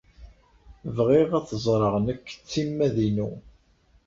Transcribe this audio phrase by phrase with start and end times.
[0.95, 3.29] Bɣiɣ ad t-ẓreɣ nekk d timmad-inu.